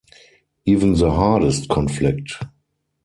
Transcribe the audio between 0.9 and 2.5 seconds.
the hardest conflict.